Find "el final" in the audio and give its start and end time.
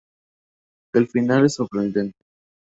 0.95-1.45